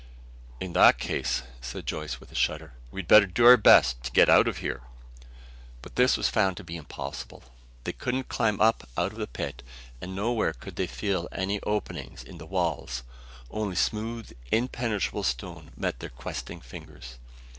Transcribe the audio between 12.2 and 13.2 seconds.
in the walls.